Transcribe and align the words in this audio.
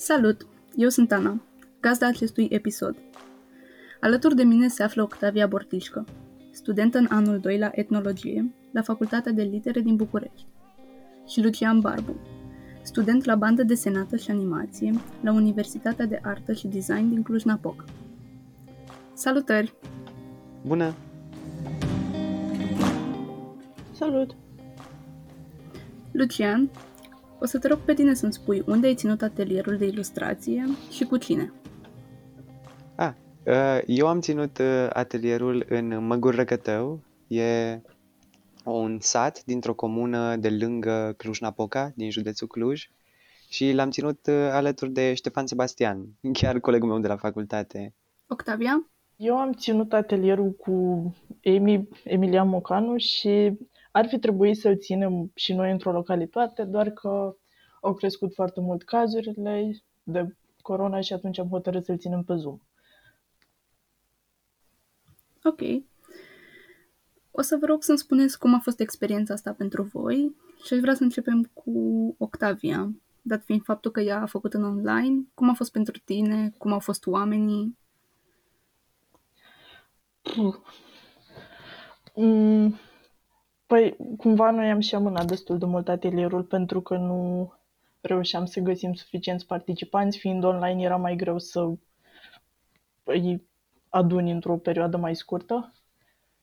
Salut! 0.00 0.46
Eu 0.76 0.88
sunt 0.88 1.12
Ana, 1.12 1.42
gazda 1.80 2.06
acestui 2.06 2.48
episod. 2.50 2.96
Alături 4.00 4.34
de 4.34 4.42
mine 4.42 4.68
se 4.68 4.82
află 4.82 5.02
Octavia 5.02 5.46
Bortișcă, 5.46 6.04
studentă 6.50 6.98
în 6.98 7.06
anul 7.10 7.38
2 7.38 7.58
la 7.58 7.70
etnologie 7.72 8.54
la 8.72 8.82
Facultatea 8.82 9.32
de 9.32 9.42
Litere 9.42 9.80
din 9.80 9.96
București, 9.96 10.46
și 11.26 11.42
Lucian 11.42 11.80
Barbu, 11.80 12.16
student 12.82 13.24
la 13.24 13.34
bandă 13.34 13.62
desenată 13.62 14.16
și 14.16 14.30
animație 14.30 14.94
la 15.20 15.32
Universitatea 15.32 16.06
de 16.06 16.20
Artă 16.22 16.52
și 16.52 16.66
Design 16.66 17.08
din 17.08 17.22
Cluj-Napoca. 17.22 17.84
Salutări! 19.12 19.74
Bună! 20.66 20.94
Salut! 23.92 24.36
Lucian, 26.12 26.70
o 27.40 27.46
să 27.46 27.58
te 27.58 27.68
rog 27.68 27.78
pe 27.78 27.94
tine 27.94 28.14
să-mi 28.14 28.32
spui 28.32 28.62
unde 28.66 28.86
ai 28.86 28.94
ținut 28.94 29.22
atelierul 29.22 29.76
de 29.76 29.86
ilustrație 29.86 30.64
și 30.90 31.04
cu 31.04 31.16
cine. 31.16 31.52
Ah, 32.94 33.12
uh, 33.46 33.78
eu 33.86 34.06
am 34.06 34.20
ținut 34.20 34.58
uh, 34.58 34.86
atelierul 34.92 35.66
în 35.68 36.06
Măgur 36.06 36.34
Răcătău. 36.34 37.00
E 37.26 37.80
un 38.64 38.98
sat 39.00 39.44
dintr-o 39.44 39.74
comună 39.74 40.36
de 40.36 40.50
lângă 40.50 41.14
Cluj-Napoca, 41.16 41.92
din 41.94 42.10
județul 42.10 42.46
Cluj. 42.46 42.90
Și 43.48 43.72
l-am 43.72 43.90
ținut 43.90 44.26
uh, 44.26 44.34
alături 44.34 44.90
de 44.90 45.14
Ștefan 45.14 45.46
Sebastian, 45.46 46.06
chiar 46.38 46.60
colegul 46.60 46.88
meu 46.88 46.98
de 46.98 47.08
la 47.08 47.16
facultate. 47.16 47.94
Octavia? 48.26 48.90
Eu 49.16 49.38
am 49.38 49.52
ținut 49.52 49.92
atelierul 49.92 50.50
cu 50.50 50.74
Emi, 51.40 51.88
Emilian 52.04 52.48
Mocanu 52.48 52.96
și 52.96 53.58
ar 53.98 54.08
fi 54.08 54.18
trebuit 54.18 54.56
să-l 54.56 54.78
ținem 54.78 55.30
și 55.34 55.52
noi 55.52 55.70
într-o 55.70 55.92
localitate, 55.92 56.64
doar 56.64 56.90
că 56.90 57.36
au 57.80 57.94
crescut 57.94 58.34
foarte 58.34 58.60
mult 58.60 58.82
cazurile 58.82 59.82
de 60.02 60.36
corona 60.62 61.00
și 61.00 61.12
atunci 61.12 61.38
am 61.38 61.48
hotărât 61.48 61.84
să-l 61.84 61.98
ținem 61.98 62.22
pe 62.22 62.34
Zoom. 62.34 62.58
Ok. 65.42 65.60
O 67.30 67.42
să 67.42 67.56
vă 67.56 67.66
rog 67.66 67.82
să-mi 67.82 67.98
spuneți 67.98 68.38
cum 68.38 68.54
a 68.54 68.58
fost 68.58 68.80
experiența 68.80 69.34
asta 69.34 69.52
pentru 69.52 69.82
voi 69.82 70.36
și 70.64 70.74
aș 70.74 70.80
vrea 70.80 70.94
să 70.94 71.02
începem 71.02 71.50
cu 71.52 71.70
Octavia, 72.18 72.90
dat 73.22 73.44
fiind 73.44 73.62
faptul 73.64 73.90
că 73.90 74.00
ea 74.00 74.20
a 74.20 74.26
făcut 74.26 74.54
în 74.54 74.64
online. 74.64 75.22
Cum 75.34 75.48
a 75.48 75.54
fost 75.54 75.72
pentru 75.72 76.00
tine? 76.04 76.54
Cum 76.58 76.72
au 76.72 76.78
fost 76.78 77.06
oamenii? 77.06 77.78
Mm, 82.14 82.78
Păi, 83.68 83.96
cumva 84.16 84.50
noi 84.50 84.70
am 84.70 84.80
și 84.80 84.94
amânat 84.94 85.26
destul 85.26 85.58
de 85.58 85.64
mult 85.64 85.88
atelierul 85.88 86.42
pentru 86.42 86.80
că 86.80 86.96
nu 86.96 87.52
reușeam 88.00 88.44
să 88.44 88.60
găsim 88.60 88.92
suficienți 88.92 89.46
participanți. 89.46 90.18
Fiind 90.18 90.44
online, 90.44 90.82
era 90.82 90.96
mai 90.96 91.16
greu 91.16 91.38
să 91.38 91.70
îi 93.04 93.46
aduni 93.88 94.30
într-o 94.30 94.56
perioadă 94.56 94.96
mai 94.96 95.16
scurtă. 95.16 95.72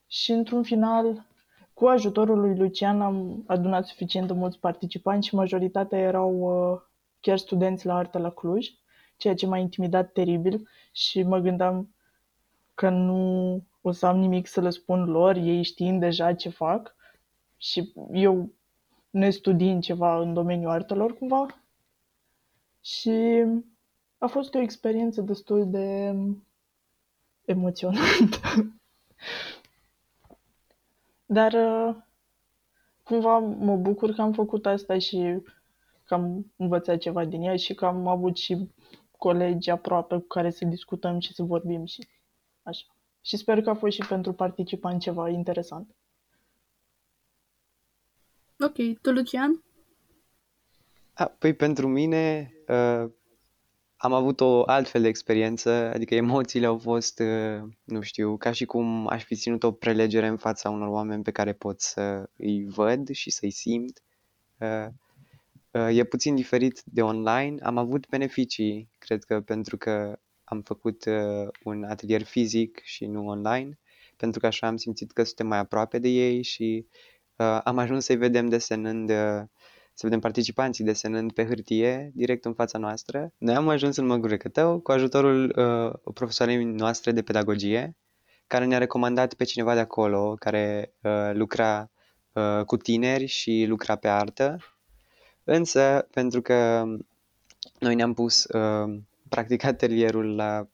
Și 0.08 0.32
într-un 0.32 0.64
final, 0.64 1.28
cu 1.73 1.86
ajutorul 1.86 2.40
lui 2.40 2.58
Lucian, 2.58 3.02
am 3.02 3.44
adunat 3.48 3.86
suficient 3.86 4.28
de 4.28 4.34
mulți 4.34 4.60
participanți 4.60 5.28
și 5.28 5.36
majoritatea 5.36 6.00
erau 6.00 6.34
uh, 6.39 6.82
chiar 7.20 7.38
studenți 7.38 7.86
la 7.86 7.95
artă 7.95 8.17
la 8.17 8.30
Cluj, 8.30 8.67
ceea 9.17 9.36
ce 9.36 9.48
m-a 9.48 9.58
intimidat 9.58 10.12
teribil 10.12 10.67
și 10.92 11.23
mă 11.23 11.39
gândeam 11.39 11.95
că 12.73 12.89
nu 12.89 13.62
o 13.82 13.92
să 13.92 14.06
am 14.06 14.20
nimic 14.20 14.48
să 14.48 14.62
le 14.62 14.70
spun 14.70 15.06
lor, 15.06 15.36
ei 15.36 15.64
știind 15.64 16.00
deja 16.00 16.34
ce 16.34 16.50
fac 16.50 16.95
și 17.58 17.94
eu 18.11 18.50
ne 19.09 19.30
studiind 19.30 19.84
ceva 19.84 20.20
în 20.20 20.34
domeniul 20.34 20.72
artelor 20.72 21.17
cumva 21.17 21.45
și 22.81 23.44
a 24.17 24.28
fost 24.28 24.53
o 24.56 24.59
experiență 24.59 25.22
destul 25.22 25.70
de 25.70 26.16
emoționantă. 27.45 28.38
Dar 31.26 31.54
cumva 33.04 33.38
mă 33.39 33.76
bucur 33.76 34.14
că 34.14 34.22
am 34.22 34.33
făcut 34.33 34.66
asta 34.66 34.98
și 34.98 35.42
că 36.04 36.14
am 36.14 36.54
învățat 36.55 36.98
ceva 36.98 37.26
din 37.26 37.42
ea 37.42 37.55
și 37.55 37.73
că 37.73 37.86
am 37.86 38.08
avut 38.08 38.37
și 38.37 38.70
colegi 39.17 39.70
aproape 39.70 40.16
cu 40.17 40.27
care 40.27 40.49
să 40.49 40.66
discutăm 40.66 41.20
și 41.20 41.33
să 41.33 41.43
vorbim 41.43 41.86
și 41.86 42.08
așa. 42.64 42.86
Și 43.22 43.37
sper 43.37 43.61
că 43.61 43.70
a 43.70 43.73
fost 43.73 43.95
și 43.95 44.08
pentru 44.08 44.33
participanți 44.33 45.04
ceva 45.04 45.30
interesant. 45.30 45.95
Ok, 48.60 48.99
tu, 49.02 49.11
Lucian? 49.11 49.64
A, 51.14 51.26
păi 51.26 51.54
pentru 51.54 51.88
mine 51.88 52.54
uh, 52.67 53.11
am 53.95 54.14
avut 54.14 54.42
o 54.42 54.64
altfel 54.66 55.02
de 55.02 55.08
experiență, 55.08 55.70
adică 55.70 56.16
emoțiile 56.16 56.66
au 56.66 56.77
fost, 56.77 57.20
uh, 57.20 57.61
nu 57.83 58.02
știu, 58.02 58.38
ca 58.38 58.52
și 58.52 58.66
cum 58.66 59.08
aș 59.08 59.23
fi 59.23 59.36
ținut 59.36 59.64
o 59.64 59.71
prelegere 59.71 60.27
în 60.27 60.38
fața 60.38 60.70
unor 60.70 60.88
oameni 60.88 61.23
pe 61.23 61.32
care 61.32 61.54
pot 61.54 61.82
să 61.82 62.30
îi 62.38 62.66
văd 62.66 63.10
și 63.10 63.30
să-i 63.30 63.52
simt. 63.52 64.02
Uh, 64.60 64.87
uh, 65.72 65.98
e 65.98 66.04
puțin 66.04 66.36
diferit 66.36 66.82
de 66.86 67.02
online. 67.02 67.61
Am 67.61 67.77
avut 67.77 68.08
beneficii, 68.10 68.89
cred 68.98 69.23
că 69.23 69.42
pentru 69.42 69.77
că 69.77 70.20
am 70.43 70.61
făcut 70.61 71.05
uh, 71.05 71.48
un 71.64 71.83
atelier 71.83 72.23
fizic 72.23 72.82
și 72.83 73.05
nu 73.05 73.27
online, 73.27 73.80
pentru 74.17 74.39
că 74.39 74.45
așa 74.45 74.67
am 74.67 74.77
simțit 74.77 75.11
că 75.11 75.23
suntem 75.23 75.48
mai 75.48 75.58
aproape 75.58 75.99
de 75.99 76.08
ei 76.08 76.42
și 76.42 76.86
uh, 76.87 77.14
am 77.64 77.78
ajuns 77.78 78.06
să-i 78.06 78.16
vedem 78.16 78.50
desenând, 78.50 79.10
uh, 79.10 79.44
să 79.94 80.02
vedem 80.02 80.20
participanții 80.20 80.84
desenând 80.84 81.32
pe 81.32 81.46
hârtie, 81.46 82.12
direct 82.14 82.46
în 82.46 82.54
fața 82.54 82.78
noastră. 82.78 83.34
Noi 83.38 83.56
am 83.56 83.70
ajuns 83.70 83.96
în 83.96 84.06
Măgure 84.06 84.38
Cătău 84.38 84.80
cu 84.80 84.92
ajutorul 84.92 85.54
uh, 85.58 86.14
profesoarei 86.14 86.64
noastre 86.64 87.12
de 87.12 87.22
pedagogie, 87.22 87.96
care 88.48 88.66
ne-a 88.66 88.78
recomandat 88.78 89.34
pe 89.34 89.44
cineva 89.44 89.73
de 89.73 89.80
acolo, 89.80 90.36
care 90.40 90.94
uh, 91.02 91.32
lucra 91.34 91.92
uh, 92.34 92.64
cu 92.66 92.78
tineri 92.78 93.26
și 93.26 93.66
lucra 93.67 93.96
pe 93.96 94.08
artă. 94.08 94.58
Însă, 95.44 96.08
pentru 96.12 96.42
că 96.42 96.84
noi 97.80 97.96
ne-am 97.96 98.14
pus 98.14 98.44
uh, 98.44 99.00
practic 99.30 99.64
atelierul 99.64 100.36
la 100.36 100.67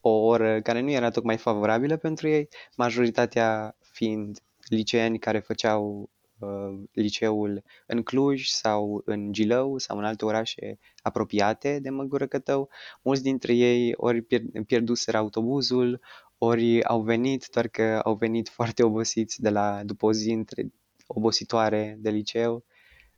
o 0.00 0.10
oră 0.10 0.60
care 0.60 0.80
nu 0.80 0.90
era 0.90 1.10
tocmai 1.10 1.36
favorabilă 1.36 1.96
pentru 1.96 2.28
ei, 2.28 2.48
majoritatea 2.76 3.76
fiind 3.80 4.38
liceeni 4.68 5.18
care 5.18 5.38
făceau 5.38 6.10
uh, 6.38 6.80
liceul 6.92 7.62
în 7.86 8.02
Cluj 8.02 8.46
sau 8.46 9.02
în 9.04 9.32
Gilău 9.32 9.78
sau 9.78 9.98
în 9.98 10.04
alte 10.04 10.24
orașe 10.24 10.78
apropiate 11.02 11.78
de 11.78 11.90
Măgură 11.90 12.26
Cătău. 12.26 12.68
Mulți 13.02 13.22
dintre 13.22 13.54
ei 13.54 13.92
ori 13.96 14.22
pierd- 14.22 14.66
pierduseră 14.66 15.16
autobuzul, 15.16 16.00
ori 16.38 16.84
au 16.84 17.02
venit, 17.02 17.48
doar 17.52 17.68
că 17.68 18.00
au 18.04 18.14
venit 18.14 18.48
foarte 18.58 18.82
obosiți 18.82 19.40
de 19.40 19.50
la, 19.50 19.82
după 19.84 20.06
o 20.06 20.12
zi 20.12 20.30
între, 20.30 20.72
obositoare 21.06 21.96
de 22.00 22.10
liceu. 22.10 22.64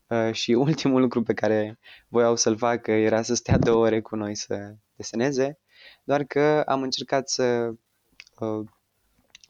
Uh, 0.07 0.33
și 0.33 0.53
ultimul 0.69 1.01
lucru 1.01 1.23
pe 1.23 1.35
care 1.35 1.79
voiau 2.09 2.37
să-l 2.37 2.57
facă 2.57 2.91
era 2.91 3.23
să 3.23 3.35
stea 3.35 3.59
două 3.59 3.85
ore 3.85 4.01
cu 4.01 4.17
noi 4.17 4.35
să 4.35 4.75
deseneze, 4.97 5.59
doar 6.05 6.25
că 6.25 6.61
am 6.67 6.83
încercat 6.83 7.29
să 7.29 7.73
uh, 8.39 8.67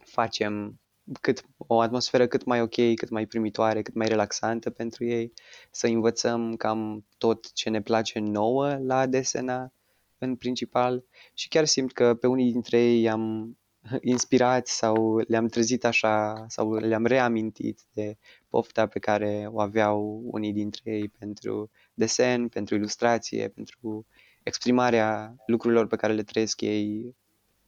facem 0.05 0.81
cât, 1.21 1.45
o 1.57 1.81
atmosferă 1.81 2.27
cât 2.27 2.45
mai 2.45 2.61
ok, 2.61 2.95
cât 2.95 3.09
mai 3.09 3.27
primitoare, 3.27 3.83
cât 3.83 3.95
mai 3.95 4.07
relaxantă 4.07 4.71
pentru 4.71 5.05
ei, 5.05 5.33
să 5.71 5.87
învățăm 5.87 6.57
cam 6.57 7.07
tot 7.19 7.53
ce 7.53 7.69
ne 7.69 7.83
place 7.83 8.19
nouă 8.19 8.79
la 8.83 9.07
desena 9.07 9.73
în 10.19 10.37
principal 10.37 11.05
și 11.35 11.49
chiar 11.49 11.65
simt 11.65 11.93
că 11.93 12.15
pe 12.15 12.27
unii 12.27 12.53
dintre 12.53 12.79
ei 12.83 13.09
am 13.09 13.57
inspirat 14.01 14.67
sau 14.67 15.17
le-am 15.17 15.47
trezit 15.47 15.85
așa 15.85 16.45
sau 16.49 16.75
le-am 16.75 17.07
reamintit 17.07 17.81
de 17.93 18.17
pofta 18.49 18.87
pe 18.87 18.99
care 18.99 19.49
o 19.51 19.61
aveau 19.61 20.23
unii 20.25 20.53
dintre 20.53 20.91
ei 20.91 21.09
pentru 21.19 21.71
desen, 21.95 22.49
pentru 22.49 22.75
ilustrație, 22.75 23.49
pentru 23.49 24.07
exprimarea 24.43 25.35
lucrurilor 25.47 25.87
pe 25.87 25.97
care 25.97 26.13
le 26.13 26.23
trăiesc 26.23 26.61
ei 26.61 27.17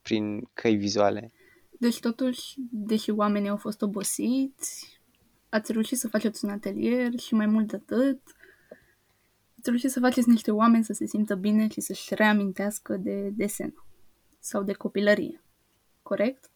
prin 0.02 0.50
căi 0.55 0.76
vizuale. 0.76 1.32
Deci 1.82 2.00
totuși, 2.00 2.55
deși 2.70 3.11
oamenii 3.11 3.49
au 3.49 3.56
fost 3.56 3.82
obosiți, 3.82 5.00
ați 5.49 5.73
reușit 5.73 5.99
să 5.99 6.08
faceți 6.08 6.44
un 6.44 6.50
atelier 6.50 7.19
și 7.19 7.34
mai 7.34 7.46
mult 7.46 7.67
de 7.67 7.76
atât, 7.76 8.20
ați 9.58 9.69
reușit 9.69 9.90
să 9.90 10.00
faceți 10.00 10.29
niște 10.29 10.50
oameni 10.50 10.84
să 10.84 10.93
se 10.93 11.06
simtă 11.06 11.34
bine 11.34 11.69
și 11.69 11.81
să-și 11.81 12.14
reamintească 12.14 12.96
de 12.96 13.29
desen 13.29 13.75
sau 14.38 14.62
de 14.62 14.73
copilărie. 14.73 15.43
Corect? 16.02 16.50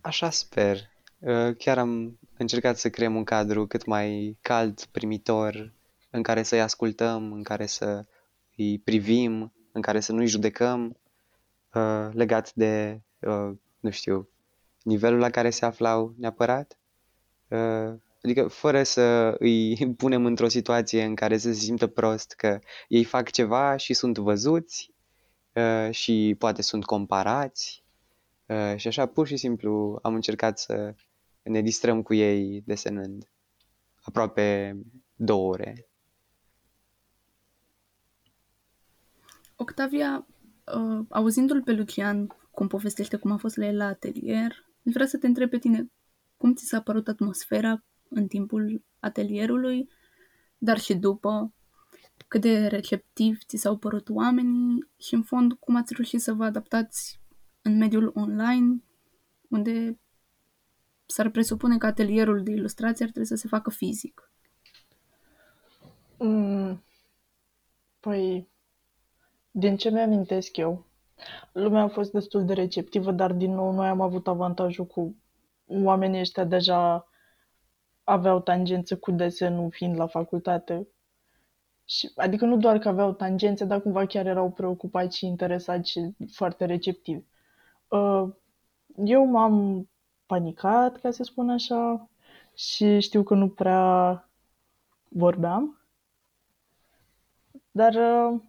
Așa 0.00 0.30
sper. 0.30 0.76
Uh, 1.18 1.56
chiar 1.56 1.78
am 1.78 2.18
încercat 2.36 2.78
să 2.78 2.90
creăm 2.90 3.16
un 3.16 3.24
cadru 3.24 3.66
cât 3.66 3.84
mai 3.84 4.36
cald, 4.40 4.84
primitor, 4.84 5.72
în 6.10 6.22
care 6.22 6.42
să-i 6.42 6.60
ascultăm, 6.60 7.32
în 7.32 7.42
care 7.42 7.66
să 7.66 8.06
îi 8.56 8.78
privim, 8.78 9.52
în 9.72 9.80
care 9.80 10.00
să 10.00 10.12
nu-i 10.12 10.26
judecăm, 10.26 10.96
uh, 11.74 12.08
legat 12.12 12.52
de, 12.54 13.00
uh, 13.20 13.50
nu 13.80 13.90
știu, 13.90 14.26
nivelul 14.82 15.18
la 15.18 15.30
care 15.30 15.50
se 15.50 15.64
aflau 15.64 16.14
neapărat. 16.18 16.78
Uh, 17.48 17.94
adică 18.22 18.48
fără 18.48 18.82
să 18.82 19.36
îi 19.38 19.76
punem 19.96 20.24
într-o 20.24 20.48
situație 20.48 21.04
în 21.04 21.14
care 21.14 21.38
să 21.38 21.52
se 21.52 21.58
simtă 21.58 21.86
prost 21.86 22.32
că 22.32 22.58
ei 22.88 23.04
fac 23.04 23.30
ceva 23.30 23.76
și 23.76 23.94
sunt 23.94 24.18
văzuți 24.18 24.92
uh, 25.52 25.90
și 25.90 26.36
poate 26.38 26.62
sunt 26.62 26.84
comparați 26.84 27.84
uh, 28.46 28.74
și 28.76 28.88
așa 28.88 29.06
pur 29.06 29.26
și 29.26 29.36
simplu 29.36 29.98
am 30.02 30.14
încercat 30.14 30.58
să 30.58 30.94
ne 31.42 31.60
distrăm 31.60 32.02
cu 32.02 32.14
ei 32.14 32.62
desenând 32.66 33.28
aproape 34.02 34.76
două 35.16 35.50
ore. 35.50 35.86
Octavia, 39.56 40.26
uh, 40.74 41.04
auzindu-l 41.08 41.62
pe 41.62 41.72
Lucian 41.72 42.26
cum 42.50 42.66
povestește 42.66 43.16
cum 43.16 43.30
a 43.30 43.36
fost 43.36 43.56
la 43.56 43.66
el 43.66 43.76
la 43.76 43.86
atelier, 43.86 44.71
vreau 44.82 45.08
să 45.08 45.18
te 45.18 45.26
întreb 45.26 45.50
pe 45.50 45.58
tine 45.58 45.90
cum 46.36 46.54
ți 46.54 46.66
s-a 46.66 46.80
părut 46.80 47.08
atmosfera 47.08 47.84
în 48.08 48.26
timpul 48.26 48.84
atelierului, 48.98 49.88
dar 50.58 50.78
și 50.78 50.94
după, 50.94 51.54
cât 52.28 52.40
de 52.40 52.66
receptiv 52.66 53.38
ți 53.46 53.56
s-au 53.56 53.78
părut 53.78 54.08
oamenii 54.08 54.88
și, 54.98 55.14
în 55.14 55.22
fond, 55.22 55.52
cum 55.52 55.76
ați 55.76 55.94
reușit 55.94 56.20
să 56.20 56.32
vă 56.32 56.44
adaptați 56.44 57.20
în 57.62 57.76
mediul 57.76 58.12
online, 58.14 58.82
unde 59.48 59.98
s-ar 61.06 61.30
presupune 61.30 61.78
că 61.78 61.86
atelierul 61.86 62.42
de 62.42 62.50
ilustrație 62.50 63.04
ar 63.04 63.10
trebui 63.10 63.28
să 63.28 63.34
se 63.34 63.48
facă 63.48 63.70
fizic. 63.70 64.32
Mm, 66.18 66.82
păi, 68.00 68.48
din 69.50 69.76
ce 69.76 69.90
mi-amintesc 69.90 70.56
eu, 70.56 70.86
lumea 71.52 71.82
a 71.82 71.88
fost 71.88 72.12
destul 72.12 72.44
de 72.44 72.52
receptivă, 72.52 73.12
dar 73.12 73.32
din 73.32 73.54
nou 73.54 73.72
noi 73.72 73.88
am 73.88 74.00
avut 74.00 74.28
avantajul 74.28 74.86
cu 74.86 75.16
oamenii 75.66 76.20
ăștia 76.20 76.44
deja 76.44 77.06
aveau 78.04 78.40
tangențe 78.40 78.94
cu 78.94 79.10
desenul 79.10 79.70
fiind 79.70 79.96
la 79.96 80.06
facultate. 80.06 80.88
Și, 81.84 82.10
adică 82.16 82.44
nu 82.44 82.56
doar 82.56 82.78
că 82.78 82.88
aveau 82.88 83.12
tangențe, 83.12 83.64
dar 83.64 83.80
cumva 83.80 84.06
chiar 84.06 84.26
erau 84.26 84.50
preocupați 84.50 85.16
și 85.16 85.26
interesați 85.26 85.90
și 85.90 86.14
foarte 86.32 86.64
receptivi. 86.64 87.24
Uh, 87.88 88.28
eu 89.04 89.24
m-am 89.24 89.88
panicat, 90.26 90.96
ca 90.96 91.10
să 91.10 91.22
spun 91.22 91.50
așa, 91.50 92.08
și 92.54 93.00
știu 93.00 93.22
că 93.22 93.34
nu 93.34 93.48
prea 93.48 94.28
vorbeam. 95.08 95.80
Dar 97.70 97.94
uh, 97.94 98.40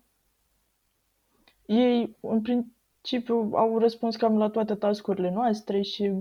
ei, 1.66 2.18
în 2.20 2.42
principiu, 2.42 3.50
au 3.54 3.80
răspuns 3.80 4.16
cam 4.16 4.38
la 4.38 4.50
toate 4.50 4.76
tascurile 4.76 5.30
noastre 5.30 5.82
și 5.82 6.12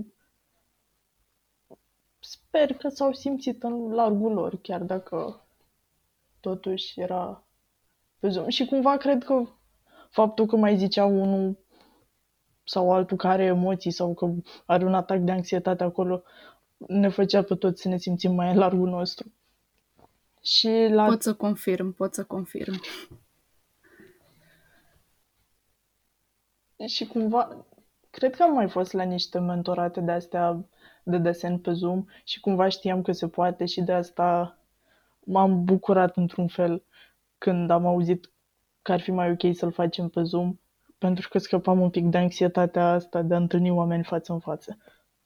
sper 2.19 2.73
că 2.73 2.89
s-au 2.89 3.13
simțit 3.13 3.63
în 3.63 3.91
largul 3.91 4.33
lor, 4.33 4.59
chiar 4.61 4.81
dacă 4.81 5.45
totuși 6.39 6.99
era 6.99 7.43
pe 8.19 8.29
Zoom. 8.29 8.49
Și 8.49 8.65
cumva 8.65 8.97
cred 8.97 9.23
că 9.23 9.43
faptul 10.09 10.45
că 10.45 10.55
mai 10.55 10.77
zicea 10.77 11.05
unul 11.05 11.57
sau 12.63 12.91
altul 12.91 13.17
care 13.17 13.33
are 13.33 13.43
emoții 13.43 13.91
sau 13.91 14.13
că 14.13 14.31
are 14.65 14.85
un 14.85 14.93
atac 14.93 15.19
de 15.19 15.31
anxietate 15.31 15.83
acolo 15.83 16.23
ne 16.77 17.09
făcea 17.09 17.43
pe 17.43 17.55
toți 17.55 17.81
să 17.81 17.87
ne 17.87 17.97
simțim 17.97 18.33
mai 18.33 18.51
în 18.51 18.57
largul 18.57 18.89
nostru. 18.89 19.31
Și 20.41 20.87
la... 20.89 21.05
Pot 21.05 21.21
să 21.21 21.33
confirm, 21.33 21.93
pot 21.93 22.13
să 22.13 22.23
confirm. 22.23 22.81
Și 26.85 27.05
cumva, 27.05 27.65
cred 28.09 28.35
că 28.35 28.43
am 28.43 28.53
mai 28.53 28.69
fost 28.69 28.93
la 28.93 29.03
niște 29.03 29.39
mentorate 29.39 29.99
de 29.99 30.11
astea 30.11 30.65
de 31.03 31.17
desen 31.17 31.57
pe 31.57 31.71
Zoom 31.71 32.05
și 32.23 32.39
cumva 32.39 32.67
știam 32.67 33.01
că 33.01 33.11
se 33.11 33.27
poate 33.27 33.65
și 33.65 33.81
de 33.81 33.93
asta 33.93 34.57
m-am 35.19 35.63
bucurat 35.63 36.17
într-un 36.17 36.47
fel 36.47 36.83
când 37.37 37.69
am 37.69 37.85
auzit 37.85 38.31
că 38.81 38.91
ar 38.91 39.01
fi 39.01 39.11
mai 39.11 39.31
ok 39.31 39.55
să-l 39.55 39.71
facem 39.71 40.09
pe 40.09 40.23
Zoom, 40.23 40.59
pentru 40.97 41.29
că 41.29 41.37
scăpam 41.37 41.81
un 41.81 41.89
pic 41.89 42.05
de 42.05 42.17
anxietatea 42.17 42.91
asta 42.91 43.21
de 43.21 43.33
a 43.33 43.37
întâlni 43.37 43.69
oameni 43.69 44.03
față 44.03 44.33
în 44.33 44.39
față. 44.39 44.77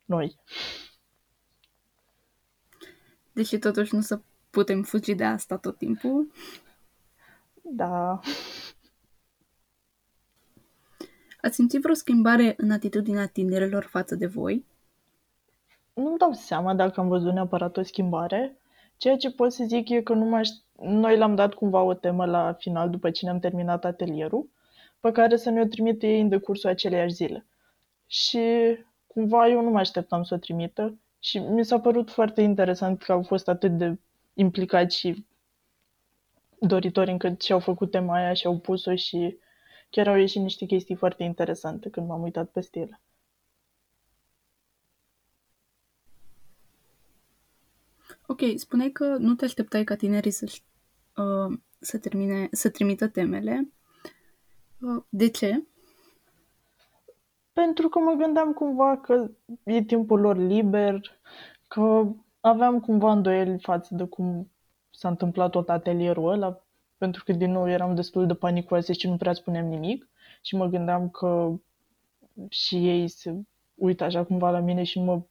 Noi. 0.06 0.40
Deși 3.32 3.58
totuși 3.58 3.96
nu 3.96 4.02
să 4.02 4.20
putem 4.50 4.84
fugi 4.84 5.16
de 5.16 5.24
asta 5.24 5.58
tot 5.58 5.78
timpul. 5.78 6.32
Da. 7.62 8.20
Ați 11.48 11.56
simțit 11.56 11.82
vreo 11.82 11.94
schimbare 11.94 12.54
în 12.58 12.72
atitudinea 12.72 13.28
tinerilor 13.28 13.84
față 13.84 14.16
de 14.16 14.26
voi? 14.26 14.66
Nu-mi 15.94 16.18
dau 16.18 16.34
seama 16.34 16.74
dacă 16.74 17.00
am 17.00 17.08
văzut 17.08 17.34
neapărat 17.34 17.78
o 17.78 17.82
schimbare. 17.82 18.58
Ceea 18.98 19.18
ce 19.18 19.32
pot 19.32 19.52
să 19.52 19.64
zic 19.68 19.90
e 19.90 20.02
că 20.02 20.14
nu 20.14 20.26
mai 20.26 20.42
noi 20.82 21.18
l-am 21.18 21.36
dat 21.36 21.54
cumva 21.54 21.82
o 21.82 21.94
temă 21.94 22.26
la 22.26 22.54
final 22.54 22.90
după 22.90 23.10
ce 23.12 23.26
ne-am 23.26 23.40
terminat 23.40 23.86
atelierul, 23.86 24.50
pe 25.00 25.12
care 25.12 25.36
să 25.36 25.50
ne-o 25.50 25.66
trimite 25.66 26.08
ei 26.08 26.22
în 26.22 26.30
decursul 26.30 26.70
aceleiași 26.70 27.14
zile. 27.14 27.46
Și 28.08 28.40
cumva 29.08 29.48
eu 29.48 29.62
nu 29.62 29.70
mă 29.70 29.80
așteptam 29.80 30.24
să 30.24 30.34
o 30.34 30.38
trimită 30.38 30.98
și 31.20 31.38
mi 31.38 31.66
s-a 31.66 31.80
părut 31.80 32.10
foarte 32.10 32.42
interesant 32.42 33.04
că 33.04 33.12
au 33.12 33.22
fost 33.22 33.48
atât 33.48 33.78
de 33.78 34.00
implicați 34.34 34.98
și 34.98 35.26
doritori 36.60 37.12
încât 37.12 37.42
și-au 37.42 37.60
făcut 37.60 37.92
tema 37.92 38.16
aia 38.16 38.34
și 38.34 38.46
au 38.46 38.58
pus-o 38.58 38.96
și 38.96 39.38
chiar 39.90 40.08
au 40.08 40.16
ieșit 40.16 40.42
niște 40.42 40.66
chestii 40.66 40.96
foarte 40.96 41.24
interesante 41.24 41.90
când 41.90 42.08
m-am 42.08 42.22
uitat 42.22 42.50
pe 42.50 42.68
ele. 42.72 43.02
Ok, 48.28 48.40
spuneai 48.56 48.90
că 48.92 49.16
nu 49.18 49.36
te 49.36 49.46
așteptai 49.46 49.84
ca 49.84 49.96
tinerii 49.96 50.32
să, 50.32 50.46
uh, 51.16 51.60
să, 51.80 51.98
termine, 51.98 52.48
să 52.52 52.70
trimită 52.70 53.08
temele. 53.08 53.72
Uh, 54.80 55.04
de 55.10 55.30
ce? 55.30 55.64
Pentru 57.54 57.90
că 57.90 58.00
mă 58.00 58.14
gândeam 58.14 58.54
cumva 58.54 58.98
că 58.98 59.32
e 59.64 59.84
timpul 59.84 60.20
lor 60.20 60.38
liber, 60.38 61.20
că 61.68 62.08
aveam 62.40 62.80
cumva 62.80 63.12
îndoieli 63.12 63.60
față 63.60 63.96
de 63.96 64.04
cum 64.04 64.52
s-a 64.90 65.08
întâmplat 65.08 65.52
tot 65.52 65.70
atelierul 65.70 66.32
ăla, 66.32 66.67
pentru 66.98 67.24
că 67.24 67.32
din 67.32 67.52
nou 67.52 67.70
eram 67.70 67.96
destul 67.96 68.28
de 68.28 68.34
panicoase 68.34 68.94
și 68.94 69.08
nu 69.08 69.18
prea 69.18 69.34
spuneam 69.34 69.66
nimic 69.66 70.10
și 70.42 70.56
mă 70.56 70.66
gândeam 70.66 71.10
că 71.10 71.54
și 72.50 72.88
ei 72.88 73.08
se 73.08 73.36
uită 73.76 74.04
așa 74.04 74.24
cumva 74.24 74.50
la 74.50 74.60
mine 74.60 74.84
și 74.84 75.00
nu 75.00 75.06
mă 75.06 75.22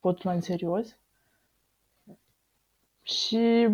pot 0.00 0.22
lua 0.22 0.32
în 0.32 0.40
serios. 0.40 0.98
Și 3.02 3.68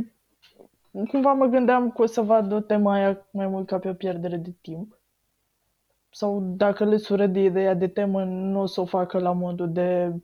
cumva 1.09 1.33
mă 1.33 1.47
gândeam 1.47 1.91
că 1.91 2.03
o 2.03 2.07
să 2.07 2.21
vadă 2.21 2.61
tema 2.61 2.93
aia 2.93 3.27
mai 3.31 3.47
mult 3.47 3.67
ca 3.67 3.79
pe 3.79 3.89
o 3.89 3.95
pierdere 3.95 4.37
de 4.37 4.55
timp. 4.61 5.01
Sau 6.11 6.41
dacă 6.57 6.85
le 6.85 6.97
sură 6.97 7.27
de 7.27 7.41
ideea 7.43 7.75
de 7.75 7.89
temă, 7.89 8.25
nu 8.25 8.61
o 8.61 8.67
să 8.67 8.81
o 8.81 8.85
facă 8.85 9.19
la 9.19 9.33
modul 9.33 9.73
de 9.73 10.15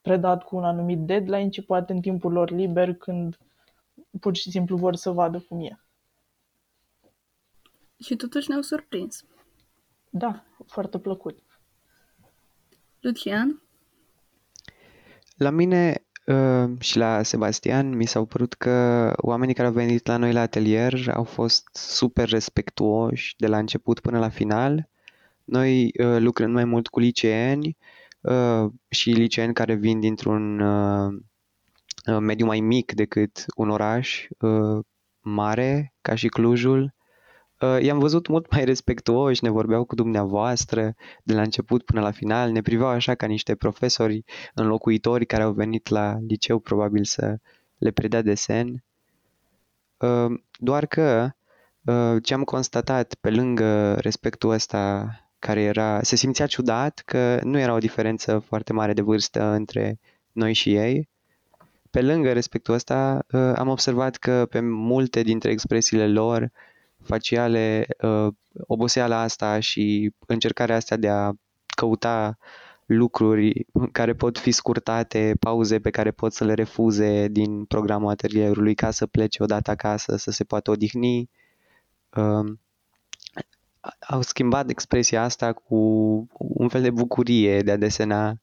predat 0.00 0.42
cu 0.42 0.56
un 0.56 0.64
anumit 0.64 0.98
deadline, 0.98 1.48
ci 1.48 1.64
poate 1.64 1.92
în 1.92 2.00
timpul 2.00 2.32
lor 2.32 2.50
liber, 2.50 2.94
când 2.94 3.38
pur 4.20 4.36
și 4.36 4.50
simplu 4.50 4.76
vor 4.76 4.94
să 4.94 5.10
vadă 5.10 5.44
cum 5.48 5.60
e. 5.60 5.83
Și 8.04 8.16
totuși 8.16 8.48
ne-au 8.48 8.62
surprins. 8.62 9.24
Da, 10.10 10.44
foarte 10.66 10.98
plăcut. 10.98 11.38
Lucian? 13.00 13.62
La 15.36 15.50
mine 15.50 16.04
Uh, 16.26 16.70
și 16.80 16.96
la 16.96 17.22
Sebastian 17.22 17.96
mi 17.96 18.06
s-au 18.06 18.24
părut 18.24 18.52
că 18.52 19.12
oamenii 19.16 19.54
care 19.54 19.68
au 19.68 19.74
venit 19.74 20.06
la 20.06 20.16
noi 20.16 20.32
la 20.32 20.40
atelier 20.40 21.10
au 21.14 21.24
fost 21.24 21.68
super 21.72 22.28
respectuoși 22.28 23.34
de 23.38 23.46
la 23.46 23.58
început 23.58 24.00
până 24.00 24.18
la 24.18 24.28
final. 24.28 24.88
Noi 25.44 25.92
uh, 25.98 26.16
lucrăm 26.18 26.50
mai 26.50 26.64
mult 26.64 26.88
cu 26.88 27.00
liceeni 27.00 27.76
uh, 28.20 28.70
și 28.88 29.10
liceeni 29.10 29.54
care 29.54 29.74
vin 29.74 30.00
dintr-un 30.00 30.60
uh, 30.60 31.12
uh, 32.06 32.18
mediu 32.20 32.46
mai 32.46 32.60
mic 32.60 32.92
decât 32.92 33.44
un 33.56 33.70
oraș 33.70 34.26
uh, 34.38 34.84
mare, 35.20 35.94
ca 36.00 36.14
și 36.14 36.28
Clujul. 36.28 36.94
Uh, 37.64 37.82
i-am 37.82 37.98
văzut 37.98 38.26
mult 38.26 38.50
mai 38.50 38.64
respectuoși, 38.64 39.44
ne 39.44 39.50
vorbeau 39.50 39.84
cu 39.84 39.94
dumneavoastră 39.94 40.94
de 41.22 41.34
la 41.34 41.42
început 41.42 41.84
până 41.84 42.00
la 42.00 42.10
final, 42.10 42.50
ne 42.50 42.62
priveau 42.62 42.88
așa 42.88 43.14
ca 43.14 43.26
niște 43.26 43.54
profesori 43.54 44.24
înlocuitori 44.54 45.26
care 45.26 45.42
au 45.42 45.52
venit 45.52 45.88
la 45.88 46.18
liceu 46.28 46.58
probabil 46.58 47.04
să 47.04 47.36
le 47.78 47.90
predea 47.90 48.22
desen. 48.22 48.84
Uh, 49.96 50.40
doar 50.58 50.86
că 50.86 51.30
uh, 51.84 52.22
ce 52.22 52.34
am 52.34 52.44
constatat 52.44 53.14
pe 53.20 53.30
lângă 53.30 53.94
respectul 53.94 54.50
ăsta 54.50 55.08
care 55.38 55.60
era, 55.62 56.02
se 56.02 56.16
simțea 56.16 56.46
ciudat 56.46 57.02
că 57.04 57.40
nu 57.42 57.58
era 57.58 57.74
o 57.74 57.78
diferență 57.78 58.38
foarte 58.38 58.72
mare 58.72 58.92
de 58.92 59.02
vârstă 59.02 59.42
între 59.42 59.98
noi 60.32 60.52
și 60.52 60.74
ei. 60.74 61.08
Pe 61.90 62.02
lângă 62.02 62.32
respectul 62.32 62.74
ăsta, 62.74 63.26
am 63.54 63.68
observat 63.68 64.16
că 64.16 64.46
pe 64.50 64.60
multe 64.60 65.22
dintre 65.22 65.50
expresiile 65.50 66.08
lor 66.08 66.52
faciale, 67.04 67.86
uh, 68.02 68.26
oboseala 68.66 69.20
asta 69.20 69.60
și 69.60 70.12
încercarea 70.26 70.76
asta 70.76 70.96
de 70.96 71.08
a 71.08 71.32
căuta 71.76 72.38
lucruri 72.86 73.66
care 73.92 74.14
pot 74.14 74.38
fi 74.38 74.50
scurtate, 74.50 75.36
pauze 75.40 75.80
pe 75.80 75.90
care 75.90 76.10
pot 76.10 76.32
să 76.32 76.44
le 76.44 76.54
refuze 76.54 77.28
din 77.28 77.64
programul 77.64 78.10
atelierului 78.10 78.74
ca 78.74 78.90
să 78.90 79.06
plece 79.06 79.42
odată 79.42 79.70
acasă, 79.70 80.16
să 80.16 80.30
se 80.30 80.44
poată 80.44 80.70
odihni. 80.70 81.30
Um, 82.16 82.60
au 84.00 84.22
schimbat 84.22 84.70
expresia 84.70 85.22
asta 85.22 85.52
cu 85.52 85.76
un 86.38 86.68
fel 86.68 86.82
de 86.82 86.90
bucurie 86.90 87.60
de 87.60 87.70
a 87.70 87.76
desena. 87.76 88.38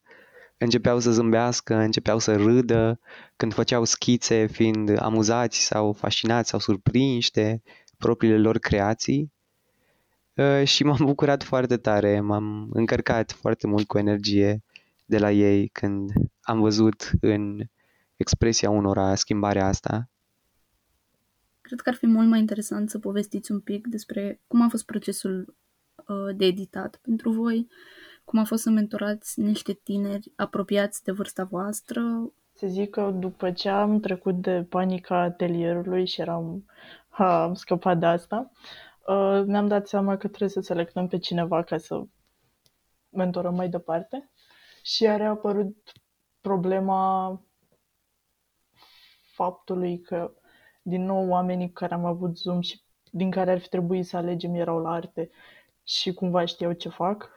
Începeau 0.58 1.00
să 1.00 1.12
zâmbească, 1.12 1.76
începeau 1.76 2.20
să 2.20 2.36
râdă 2.36 3.00
când 3.36 3.54
făceau 3.54 3.84
schițe 3.84 4.46
fiind 4.46 5.02
amuzați 5.02 5.66
sau 5.66 5.94
fascinați 5.94 6.50
sau 6.50 6.60
surprinși 6.60 7.32
de 7.32 7.62
propriile 8.02 8.38
lor 8.38 8.58
creații 8.58 9.32
Uh, 10.36 10.64
și 10.64 10.84
m-am 10.84 10.98
bucurat 11.00 11.44
foarte 11.44 11.78
tare, 11.78 12.20
m-am 12.20 12.70
încărcat 12.74 13.32
foarte 13.32 13.68
mult 13.68 13.88
cu 13.88 13.98
energie 13.98 14.64
de 15.06 15.18
la 15.18 15.32
ei 15.32 15.68
când 15.68 16.12
am 16.42 16.60
văzut 16.60 17.12
în 17.22 17.60
expresia 18.16 18.70
unora 18.70 19.16
schimbarea 19.16 19.68
asta. 19.68 20.10
Cred 21.62 21.80
că 21.80 21.90
ar 21.90 21.96
fi 21.96 22.08
mult 22.08 22.28
mai 22.28 22.40
interesant 22.40 22.90
să 22.90 23.00
povestiți 23.00 23.52
un 23.52 23.60
pic 23.60 23.88
despre 23.88 24.42
cum 24.48 24.62
a 24.62 24.68
fost 24.70 24.86
procesul 24.86 25.56
uh, 25.96 26.36
de 26.36 26.46
editat 26.46 27.00
pentru 27.02 27.32
voi, 27.32 27.68
cum 28.24 28.40
a 28.40 28.44
fost 28.44 28.62
să 28.64 28.70
mentorați 28.70 29.40
niște 29.40 29.74
tineri 29.74 30.32
apropiați 30.36 31.04
de 31.04 31.12
vârsta 31.12 31.44
voastră. 31.44 32.32
Să 32.54 32.68
zic 32.68 32.90
că 32.90 33.16
după 33.20 33.52
ce 33.52 33.70
am 33.70 34.00
trecut 34.00 34.42
de 34.42 34.66
panica 34.70 35.22
atelierului 35.22 36.06
și 36.06 36.22
eram, 36.22 36.66
ha, 37.12 37.44
am 37.44 37.54
scăpat 37.54 38.00
de 38.00 38.06
asta, 38.06 38.52
uh, 39.08 39.44
mi-am 39.46 39.68
dat 39.68 39.88
seama 39.88 40.18
că 40.18 40.28
trebuie 40.28 40.50
să 40.50 40.60
selectăm 40.60 41.08
pe 41.08 41.18
cineva 41.18 41.64
ca 41.64 41.78
să 41.78 42.04
mentorăm 43.10 43.56
mai 43.56 43.70
departe. 43.70 44.32
Și 44.84 45.08
a 45.08 45.16
reapărut 45.16 45.92
problema 46.42 47.42
faptului 49.34 50.00
că 50.00 50.34
din 50.82 51.06
nou 51.06 51.30
oamenii 51.30 51.68
cu 51.68 51.74
care 51.74 51.94
am 51.94 52.06
avut 52.06 52.38
Zoom 52.38 52.62
și 52.62 52.82
din 53.12 53.32
care 53.32 53.52
ar 53.52 53.60
fi 53.60 53.70
trebuit 53.70 54.06
să 54.06 54.18
alegem 54.18 54.54
erau 54.56 54.80
la 54.80 54.90
arte 54.92 55.30
și 55.84 56.14
cumva 56.14 56.46
știau 56.46 56.72
ce 56.72 56.90
fac. 56.90 57.30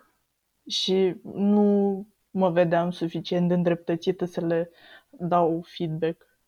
Și 0.69 1.21
nu 1.23 2.07
mă 2.31 2.51
vedeam 2.51 2.91
suficient 2.91 3.49
de 3.49 3.55
îndreptățită 3.55 4.25
să 4.25 4.41
le 4.41 4.71
dau 5.11 5.65
feedback 5.67 6.39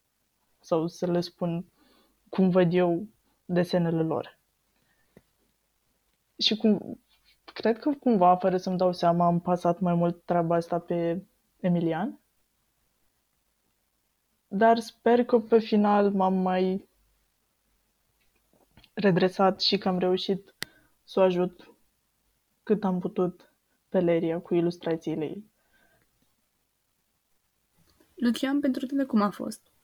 sau 0.61 0.87
să 0.87 1.11
le 1.11 1.21
spun 1.21 1.67
cum 2.29 2.51
văd 2.51 2.75
eu 2.75 3.07
desenele 3.47 4.03
lor. 4.03 4.39
Și 6.39 6.57
cum, 6.57 7.01
cred 7.45 7.79
că 7.79 7.93
cumva, 8.01 8.37
fără 8.37 8.57
să-mi 8.57 8.77
dau 8.77 8.93
seama, 8.93 9.27
am 9.27 9.41
pasat 9.41 9.79
mai 9.79 9.95
mult 9.95 10.25
treaba 10.25 10.55
asta 10.55 10.79
pe 10.79 11.27
Emilian. 11.61 12.21
Dar 14.49 14.79
sper 14.79 15.25
că 15.25 15.39
pe 15.39 15.59
final 15.59 16.11
m-am 16.11 16.35
mai 16.35 16.89
redresat 18.95 19.61
și 19.61 19.79
că 19.79 19.89
am 19.89 19.99
reușit 19.99 20.55
să 21.05 21.21
o 21.21 21.23
ajut 21.23 21.75
cât 22.63 22.85
am 22.85 22.99
putut 22.99 23.55
pe 23.89 24.01
Leria 24.01 24.41
cu 24.41 24.55
ilustrațiile 24.55 25.25
ei. 25.25 25.51
Lucian, 28.15 28.61
pentru 28.61 28.87
tine 28.87 29.05
cum 29.05 29.21
a 29.21 29.31
fost? 29.31 29.76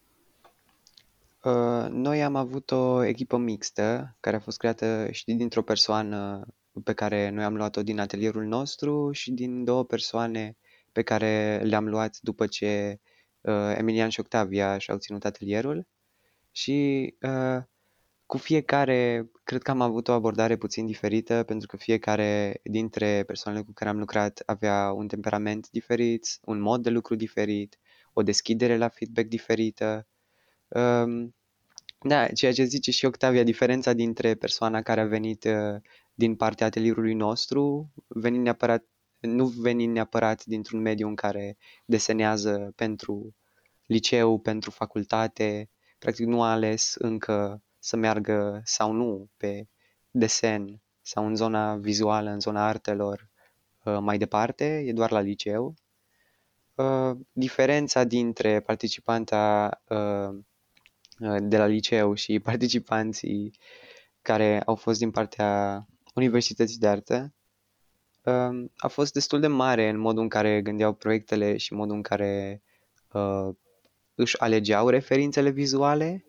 Uh, 1.45 1.87
noi 1.91 2.23
am 2.23 2.37
avut 2.37 2.71
o 2.71 3.05
echipă 3.05 3.37
mixtă 3.37 4.17
care 4.21 4.37
a 4.37 4.41
fost 4.41 4.59
creată 4.59 5.09
și 5.11 5.25
dintr-o 5.25 5.63
persoană 5.63 6.47
pe 6.85 6.93
care 6.93 7.31
noi 7.31 7.45
am 7.45 7.57
luat-o 7.57 7.83
din 7.83 7.99
atelierul 7.99 8.45
nostru 8.45 9.13
și 9.13 9.31
din 9.31 9.65
două 9.65 9.85
persoane 9.85 10.57
pe 10.93 11.03
care 11.03 11.63
le-am 11.65 11.89
luat 11.89 12.19
după 12.21 12.47
ce 12.47 13.01
uh, 13.41 13.75
Emilian 13.77 14.09
și 14.09 14.21
Octavia 14.21 14.79
și-au 14.79 14.99
ținut 14.99 15.25
atelierul. 15.25 15.87
Și 16.51 17.15
uh, 17.21 17.63
cu 18.27 18.39
fiecare 18.39 19.31
cred 19.45 19.63
că 19.63 19.71
am 19.71 19.81
avut 19.81 20.09
o 20.09 20.13
abordare 20.13 20.57
puțin 20.57 20.87
diferită 20.87 21.43
pentru 21.43 21.67
că 21.67 21.77
fiecare 21.77 22.61
dintre 22.65 23.23
persoanele 23.27 23.65
cu 23.65 23.73
care 23.73 23.91
am 23.91 23.99
lucrat 23.99 24.43
avea 24.47 24.93
un 24.93 25.09
temperament 25.09 25.71
diferit, 25.71 26.39
un 26.45 26.61
mod 26.61 26.83
de 26.83 26.91
lucru 26.91 27.15
diferit, 27.15 27.79
o 28.13 28.23
deschidere 28.23 28.77
la 28.77 28.89
feedback 28.89 29.29
diferită. 29.29 29.95
Um, 29.95 30.12
da, 32.05 32.27
ceea 32.27 32.53
ce 32.53 32.65
zice 32.65 32.91
și 32.91 33.05
Octavia, 33.05 33.43
diferența 33.43 33.93
dintre 33.93 34.35
persoana 34.35 34.83
care 34.83 35.01
a 35.01 35.05
venit 35.05 35.45
uh, 35.45 35.81
din 36.15 36.37
partea 36.37 36.67
atelierului 36.67 37.15
nostru, 37.15 37.93
venind 38.09 38.43
neapărat, 38.45 38.85
nu 39.21 39.47
venind 39.47 39.95
neapărat 39.95 40.45
dintr-un 40.45 40.81
mediu 40.81 41.09
în 41.09 41.15
care 41.15 41.57
desenează 41.85 42.73
pentru 42.77 43.35
liceu, 43.87 44.39
pentru 44.39 44.71
facultate, 44.71 45.71
practic 45.99 46.27
nu 46.27 46.43
a 46.43 46.51
ales 46.51 46.95
încă 46.99 47.63
să 47.79 47.97
meargă 47.97 48.61
sau 48.65 48.93
nu 48.93 49.29
pe 49.37 49.69
desen 50.11 50.81
sau 51.01 51.27
în 51.27 51.37
zona 51.37 51.77
vizuală, 51.77 52.31
în 52.31 52.41
zona 52.41 52.67
artelor 52.69 53.29
uh, 53.85 53.99
mai 54.01 54.19
departe, 54.19 54.83
e 54.87 54.93
doar 54.93 55.11
la 55.11 55.21
liceu. 55.21 55.75
Uh, 56.75 57.17
diferența 57.33 58.05
dintre 58.05 58.61
participanta 58.61 59.71
Uh, 59.89 60.39
de 61.43 61.59
la 61.59 61.67
liceu 61.67 62.15
și 62.15 62.41
participanții 62.51 63.53
care 64.23 64.63
au 64.63 64.75
fost 64.75 64.99
din 64.99 65.11
partea 65.11 65.87
Universității 66.15 66.79
de 66.79 66.87
Artă 66.87 67.35
um, 68.23 68.73
a 68.77 68.89
fost 68.89 69.13
destul 69.13 69.41
de 69.41 69.47
mare 69.47 69.89
în 69.89 69.99
modul 69.99 70.23
în 70.23 70.29
care 70.29 70.63
gândeau 70.63 70.93
proiectele 70.93 71.57
și 71.57 71.73
modul 71.73 71.97
în 71.97 72.03
care 72.03 72.63
uh, 73.13 73.49
își 74.15 74.41
alegeau 74.41 74.89
referințele 74.89 75.51
vizuale, 75.51 76.25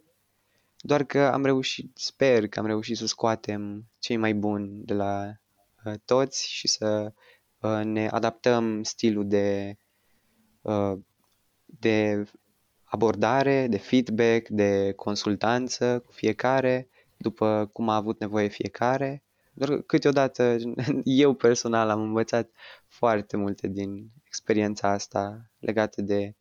doar 0.78 1.04
că 1.04 1.20
am 1.20 1.46
reușit, 1.46 1.98
sper 1.98 2.48
că 2.48 2.60
am 2.60 2.66
reușit 2.66 2.98
să 2.98 3.08
scoatem 3.08 3.86
cei 4.00 4.18
mai 4.18 4.34
buni 4.34 4.86
de 4.86 4.94
la 4.94 5.32
uh, 5.86 5.94
toți 6.06 6.50
și 6.50 6.68
să 6.68 7.14
uh, 7.60 7.82
ne 7.84 8.08
adaptăm 8.08 8.84
stilul 8.84 9.28
de, 9.28 9.78
uh, 10.62 10.94
de 11.66 12.26
abordare, 12.94 13.68
de 13.68 13.78
feedback, 13.78 14.48
de 14.48 14.94
consultanță 14.96 16.00
cu 16.06 16.12
fiecare, 16.12 16.90
după 17.18 17.70
cum 17.74 17.90
a 17.90 17.96
avut 17.96 18.20
nevoie 18.20 18.48
fiecare. 18.48 19.24
Doar 19.54 19.82
câteodată 19.82 20.58
eu 21.04 21.34
personal 21.34 21.90
am 21.90 22.02
învățat 22.02 22.50
foarte 22.88 23.38
multe 23.38 23.68
din 23.68 24.12
experiența 24.24 24.90
asta 24.90 25.52
legată 25.60 26.02
de 26.02 26.36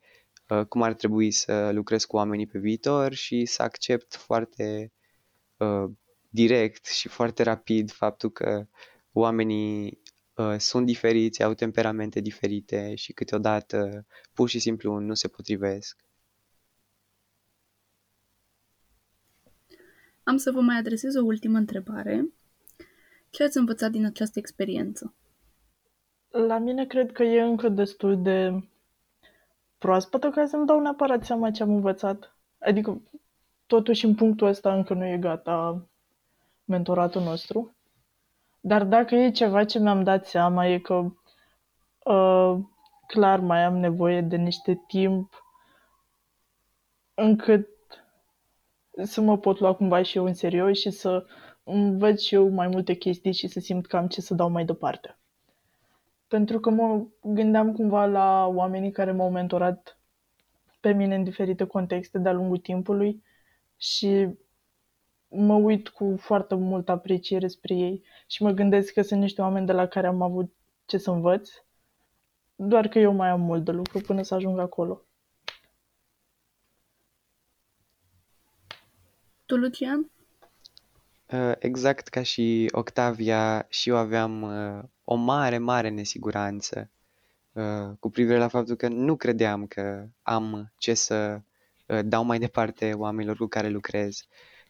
uh, 0.48 0.66
cum 0.66 0.82
ar 0.82 0.94
trebui 0.94 1.30
să 1.30 1.70
lucrez 1.72 2.04
cu 2.04 2.16
oamenii 2.16 2.46
pe 2.46 2.58
viitor 2.58 3.12
și 3.12 3.44
să 3.44 3.62
accept 3.62 4.14
foarte 4.14 4.92
uh, 5.56 5.90
direct 6.28 6.86
și 6.86 7.08
foarte 7.08 7.42
rapid 7.42 7.90
faptul 7.90 8.30
că 8.30 8.66
oamenii 9.12 10.00
uh, 10.34 10.54
sunt 10.58 10.86
diferiți, 10.86 11.42
au 11.42 11.54
temperamente 11.54 12.20
diferite 12.20 12.94
și 12.94 13.12
câteodată 13.12 14.06
pur 14.32 14.48
și 14.48 14.58
simplu 14.58 14.98
nu 14.98 15.14
se 15.14 15.28
potrivesc. 15.28 16.02
Am 20.24 20.36
să 20.36 20.50
vă 20.50 20.60
mai 20.60 20.76
adresez 20.76 21.14
o 21.14 21.24
ultimă 21.24 21.58
întrebare. 21.58 22.32
Ce 23.30 23.44
ați 23.44 23.56
învățat 23.56 23.90
din 23.90 24.04
această 24.04 24.38
experiență? 24.38 25.14
La 26.30 26.58
mine 26.58 26.86
cred 26.86 27.12
că 27.12 27.22
e 27.22 27.42
încă 27.42 27.68
destul 27.68 28.22
de 28.22 28.68
proaspătă 29.78 30.30
ca 30.30 30.46
să-mi 30.46 30.66
dau 30.66 30.80
neapărat 30.80 31.24
seama 31.24 31.50
ce 31.50 31.62
am 31.62 31.74
învățat. 31.74 32.36
Adică, 32.58 33.02
totuși, 33.66 34.04
în 34.04 34.14
punctul 34.14 34.46
ăsta 34.46 34.74
încă 34.74 34.94
nu 34.94 35.06
e 35.06 35.18
gata 35.18 35.86
mentoratul 36.64 37.22
nostru. 37.22 37.76
Dar 38.60 38.84
dacă 38.84 39.14
e 39.14 39.30
ceva 39.30 39.64
ce 39.64 39.78
mi-am 39.78 40.02
dat 40.02 40.26
seama 40.26 40.66
e 40.66 40.78
că 40.78 41.12
uh, 42.04 42.58
clar 43.06 43.40
mai 43.40 43.64
am 43.64 43.76
nevoie 43.76 44.20
de 44.20 44.36
niște 44.36 44.82
timp 44.86 45.44
încât 47.14 47.68
să 49.02 49.20
mă 49.20 49.38
pot 49.38 49.58
lua 49.58 49.74
cumva 49.74 50.02
și 50.02 50.16
eu 50.16 50.24
în 50.24 50.34
serios 50.34 50.78
și 50.78 50.90
să 50.90 51.24
învăț 51.64 52.20
și 52.20 52.34
eu 52.34 52.48
mai 52.48 52.68
multe 52.68 52.94
chestii 52.94 53.32
și 53.32 53.48
să 53.48 53.60
simt 53.60 53.86
că 53.86 53.96
am 53.96 54.06
ce 54.06 54.20
să 54.20 54.34
dau 54.34 54.50
mai 54.50 54.64
departe. 54.64 55.18
Pentru 56.28 56.60
că 56.60 56.70
mă 56.70 57.06
gândeam 57.22 57.72
cumva 57.72 58.06
la 58.06 58.46
oamenii 58.46 58.90
care 58.90 59.12
m-au 59.12 59.30
mentorat 59.30 59.98
pe 60.80 60.92
mine 60.92 61.14
în 61.14 61.24
diferite 61.24 61.64
contexte 61.64 62.18
de-a 62.18 62.32
lungul 62.32 62.58
timpului 62.58 63.22
și 63.76 64.28
mă 65.28 65.54
uit 65.54 65.88
cu 65.88 66.14
foarte 66.18 66.54
multă 66.54 66.92
apreciere 66.92 67.46
spre 67.46 67.74
ei 67.74 68.02
și 68.26 68.42
mă 68.42 68.50
gândesc 68.50 68.92
că 68.92 69.02
sunt 69.02 69.20
niște 69.20 69.42
oameni 69.42 69.66
de 69.66 69.72
la 69.72 69.86
care 69.86 70.06
am 70.06 70.22
avut 70.22 70.52
ce 70.86 70.98
să 70.98 71.10
învăț, 71.10 71.50
doar 72.54 72.88
că 72.88 72.98
eu 72.98 73.12
mai 73.12 73.28
am 73.28 73.40
mult 73.40 73.64
de 73.64 73.70
lucru 73.70 73.98
până 73.98 74.22
să 74.22 74.34
ajung 74.34 74.58
acolo. 74.58 75.02
Tu, 79.52 79.58
Lucian? 79.58 80.10
Uh, 81.32 81.52
exact 81.58 82.08
ca 82.08 82.22
și 82.22 82.68
Octavia, 82.70 83.66
și 83.68 83.88
eu 83.88 83.96
aveam 83.96 84.42
uh, 84.42 84.82
o 85.04 85.14
mare, 85.14 85.58
mare 85.58 85.88
nesiguranță 85.88 86.90
uh, 87.52 87.90
cu 88.00 88.10
privire 88.10 88.38
la 88.38 88.48
faptul 88.48 88.76
că 88.76 88.88
nu 88.88 89.16
credeam 89.16 89.66
că 89.66 90.06
am 90.22 90.72
ce 90.76 90.94
să 90.94 91.40
uh, 91.86 92.00
dau 92.04 92.24
mai 92.24 92.38
departe 92.38 92.92
oamenilor 92.92 93.36
cu 93.36 93.46
care 93.46 93.68
lucrez. 93.68 94.26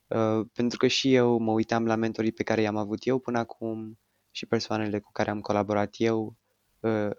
Uh, 0.07 0.47
pentru 0.53 0.79
că 0.79 0.87
și 0.87 1.15
eu 1.15 1.39
mă 1.39 1.53
uitam 1.53 1.87
la 1.87 1.95
mentorii 1.95 2.33
pe 2.33 2.43
care 2.43 2.61
i-am 2.61 2.77
avut 2.77 3.07
eu 3.07 3.19
până 3.19 3.39
acum 3.39 3.99
și 4.31 4.47
persoanele 4.47 4.99
cu 4.99 5.13
care 5.13 5.31
am 5.31 5.41
colaborat 5.41 5.95
eu 5.99 6.37
uh, 6.81 7.11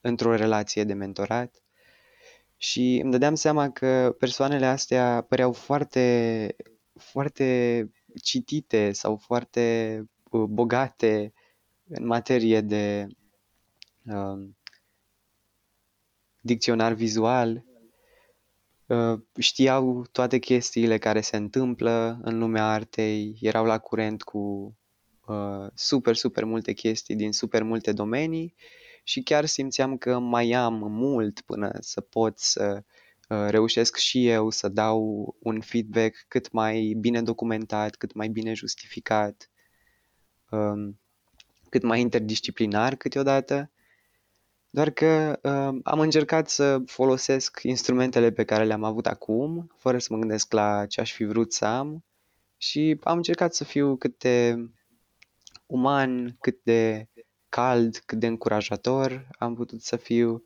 într-o 0.00 0.34
relație 0.34 0.84
de 0.84 0.92
mentorat 0.94 1.62
și 2.56 3.00
îmi 3.02 3.10
dădeam 3.10 3.34
seama 3.34 3.70
că 3.70 4.14
persoanele 4.18 4.66
astea 4.66 5.26
păreau 5.28 5.52
foarte, 5.52 6.56
foarte 6.98 7.90
citite 8.22 8.92
sau 8.92 9.16
foarte 9.16 10.04
uh, 10.30 10.42
bogate 10.42 11.32
în 11.88 12.06
materie 12.06 12.60
de 12.60 13.06
uh, 14.06 14.48
dicționar 16.40 16.92
vizual, 16.92 17.64
uh, 18.86 19.20
știau 19.38 20.06
toate 20.12 20.38
chestiile 20.38 20.98
care 20.98 21.20
se 21.20 21.36
întâmplă 21.36 22.18
în 22.22 22.38
lumea 22.38 22.66
artei, 22.66 23.38
erau 23.40 23.64
la 23.64 23.78
curent 23.78 24.22
cu 24.22 24.76
uh, 25.26 25.66
super, 25.74 26.14
super 26.14 26.44
multe 26.44 26.72
chestii 26.72 27.16
din 27.16 27.32
super 27.32 27.62
multe 27.62 27.92
domenii 27.92 28.54
și 29.02 29.22
chiar 29.22 29.44
simțeam 29.44 29.96
că 29.96 30.18
mai 30.18 30.52
am 30.52 30.92
mult 30.92 31.40
până 31.40 31.70
să 31.80 32.00
pot 32.00 32.38
să 32.38 32.74
uh, 32.76 32.82
reușesc 33.28 33.96
și 33.96 34.28
eu 34.28 34.50
să 34.50 34.68
dau 34.68 35.36
un 35.38 35.60
feedback 35.60 36.24
cât 36.28 36.52
mai 36.52 36.96
bine 37.00 37.22
documentat, 37.22 37.94
cât 37.94 38.14
mai 38.14 38.28
bine 38.28 38.52
justificat, 38.54 39.50
um, 40.50 41.00
cât 41.68 41.82
mai 41.82 42.00
interdisciplinar 42.00 42.94
câteodată. 42.94 43.70
Doar 44.70 44.90
că 44.90 45.38
uh, 45.42 45.80
am 45.82 46.00
încercat 46.00 46.48
să 46.48 46.82
folosesc 46.86 47.60
instrumentele 47.62 48.30
pe 48.30 48.44
care 48.44 48.64
le-am 48.64 48.84
avut 48.84 49.06
acum, 49.06 49.72
fără 49.76 49.98
să 49.98 50.08
mă 50.10 50.18
gândesc 50.18 50.52
la 50.52 50.86
ce 50.86 51.00
aș 51.00 51.12
fi 51.12 51.24
vrut 51.24 51.52
să 51.52 51.64
am 51.64 52.04
și 52.56 52.98
am 53.02 53.16
încercat 53.16 53.54
să 53.54 53.64
fiu 53.64 53.96
cât 53.96 54.18
de 54.18 54.56
uman, 55.66 56.36
cât 56.40 56.60
de 56.62 57.08
cald, 57.48 58.02
cât 58.06 58.18
de 58.18 58.26
încurajator 58.26 59.28
am 59.38 59.54
putut 59.54 59.82
să 59.82 59.96
fiu 59.96 60.42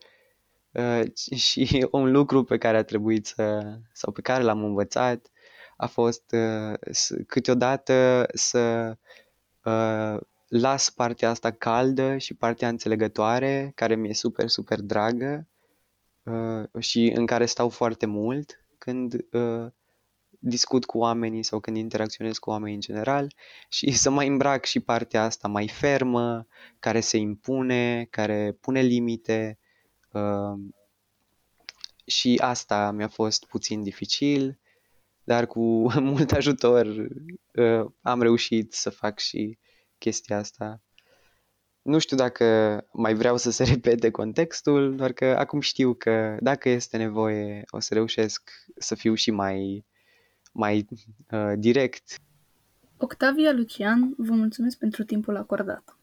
uh, 0.73 1.03
și 1.37 1.87
un 1.91 2.11
lucru 2.11 2.45
pe 2.45 2.59
care 2.59 2.77
a 2.77 2.85
trebuit 2.85 3.27
să, 3.27 3.79
sau 3.93 4.13
pe 4.13 4.21
care 4.21 4.43
l-am 4.43 4.65
învățat 4.65 5.31
a 5.77 5.87
fost 5.87 6.33
uh, 6.33 6.79
câteodată 7.27 8.27
să 8.35 8.97
uh, 9.65 10.21
las 10.49 10.91
partea 10.91 11.31
asta 11.31 11.51
caldă 11.51 12.17
și 12.17 12.35
partea 12.35 12.69
înțelegătoare, 12.69 13.73
care 13.75 13.95
mi-e 13.95 14.15
super, 14.15 14.49
super 14.49 14.81
dragă 14.81 15.49
uh, 16.23 16.83
și 16.83 17.13
în 17.15 17.27
care 17.27 17.47
stau 17.47 17.69
foarte 17.69 18.07
mult 18.07 18.65
când 18.79 19.15
uh, 19.33 19.67
discut 20.39 20.85
cu 20.85 20.99
oamenii 20.99 21.43
sau 21.43 21.61
când 21.61 21.77
interacționez 21.77 22.39
cu 22.39 22.51
oamenii 22.51 22.75
în 22.75 22.81
general 22.81 23.35
și 23.69 23.93
să 23.93 24.11
mai 24.11 24.27
îmbrac 24.27 24.65
și 24.65 24.81
partea 24.81 25.23
asta 25.23 25.49
mai 25.49 25.69
fermă, 25.69 26.47
care 26.79 27.01
se 27.01 27.17
impune, 27.17 28.07
care 28.11 28.57
pune 28.61 28.81
limite 28.81 29.59
uh, 29.59 29.62
și 32.07 32.39
asta 32.43 32.91
mi-a 32.91 33.09
fost 33.09 33.45
puțin 33.45 33.83
dificil, 33.83 34.59
dar 35.25 35.47
cu 35.47 35.61
mult 36.01 36.33
ajutor 36.33 36.87
uh, 36.87 37.91
am 38.01 38.23
reușit 38.23 38.73
să 38.73 38.91
fac 38.91 39.19
și 39.19 39.59
chestia 39.99 40.39
asta. 40.39 40.83
Nu 41.83 41.99
știu 41.99 42.17
dacă 42.17 42.79
mai 42.93 43.15
vreau 43.15 43.37
să 43.37 43.51
se 43.51 43.65
repete 43.75 44.11
contextul, 44.11 44.97
doar 44.97 45.13
că 45.13 45.25
acum 45.25 45.61
știu 45.61 45.95
că 45.95 46.37
dacă 46.41 46.69
este 46.69 46.97
nevoie 46.97 47.63
o 47.71 47.81
să 47.81 47.95
reușesc 47.95 48.51
să 48.77 48.95
fiu 48.95 49.15
și 49.15 49.31
mai 49.31 49.87
mai 50.53 50.87
uh, 51.31 51.53
direct. 51.57 52.21
Octavia 52.97 53.53
Lucian, 53.53 54.15
vă 54.17 54.33
mulțumesc 54.33 54.79
pentru 54.79 55.05
timpul 55.05 55.37
acordat. 55.37 55.97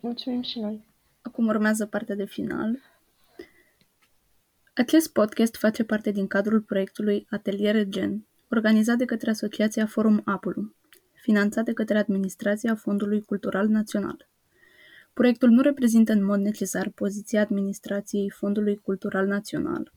Mulțumim 0.00 0.42
și 0.42 0.58
noi. 0.58 0.85
Acum 1.36 1.48
urmează 1.48 1.86
partea 1.86 2.14
de 2.14 2.24
final. 2.24 2.78
Acest 4.74 5.12
podcast 5.12 5.56
face 5.56 5.84
parte 5.84 6.10
din 6.10 6.26
cadrul 6.26 6.60
proiectului 6.60 7.26
Ateliere 7.30 7.88
Gen, 7.88 8.26
organizat 8.50 8.96
de 8.96 9.04
către 9.04 9.30
Asociația 9.30 9.86
Forum 9.86 10.22
Apulum, 10.24 10.74
finanțat 11.22 11.64
de 11.64 11.72
către 11.72 11.98
Administrația 11.98 12.74
Fondului 12.74 13.22
Cultural 13.22 13.68
Național. 13.68 14.28
Proiectul 15.12 15.48
nu 15.48 15.62
reprezintă 15.62 16.12
în 16.12 16.24
mod 16.24 16.40
necesar 16.40 16.88
poziția 16.94 17.40
administrației 17.40 18.30
Fondului 18.30 18.76
Cultural 18.76 19.26
Național, 19.26 19.92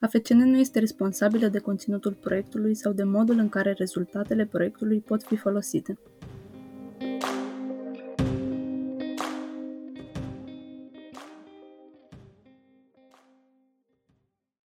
AFCN 0.00 0.36
nu 0.36 0.58
este 0.58 0.78
responsabilă 0.78 1.48
de 1.48 1.58
conținutul 1.58 2.12
proiectului 2.12 2.74
sau 2.74 2.92
de 2.92 3.04
modul 3.04 3.38
în 3.38 3.48
care 3.48 3.72
rezultatele 3.72 4.46
proiectului 4.46 5.00
pot 5.00 5.22
fi 5.22 5.36
folosite. 5.36 5.98